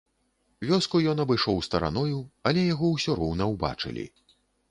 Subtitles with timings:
[0.69, 2.19] Вёску ён абышоў стараною,
[2.51, 4.05] але яго ўсё роўна ўбачылі.